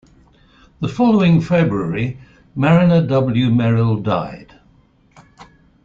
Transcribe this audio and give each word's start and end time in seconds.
The 0.79 0.87
following 0.87 1.41
February, 1.41 2.17
Marriner 2.55 3.05
W. 3.05 3.51
Merrill 3.51 3.97
died. 4.01 4.55